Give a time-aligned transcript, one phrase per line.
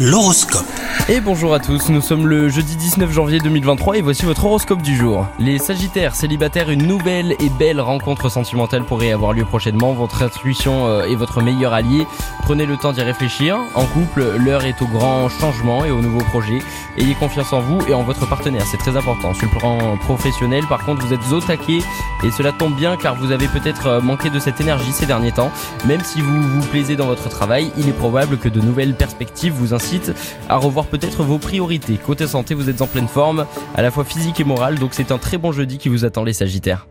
[0.00, 0.64] L'horoscope.
[1.08, 4.80] Et bonjour à tous, nous sommes le jeudi 19 janvier 2023 et voici votre horoscope
[4.80, 5.26] du jour.
[5.40, 9.94] Les Sagittaires, célibataires, une nouvelle et belle rencontre sentimentale pourrait avoir lieu prochainement.
[9.94, 12.06] Votre intuition euh, est votre meilleur allié.
[12.42, 13.58] Prenez le temps d'y réfléchir.
[13.74, 16.60] En couple, l'heure est au grand changement et au nouveau projet.
[16.96, 19.34] Ayez confiance en vous et en votre partenaire, c'est très important.
[19.34, 21.40] Sur le plan professionnel, par contre, vous êtes au
[22.24, 25.32] et cela tombe bien car vous avez peut-être euh, manqué de cette énergie ces derniers
[25.32, 25.50] temps.
[25.86, 29.52] Même si vous vous plaisez dans votre travail, il est probable que de nouvelles perspectives
[29.52, 30.12] vous incitent
[30.48, 31.96] à revoir peut-être vos priorités.
[31.96, 35.12] Côté santé, vous êtes en pleine forme, à la fois physique et morale, donc c'est
[35.12, 36.86] un très bon jeudi qui vous attend les Sagittaires.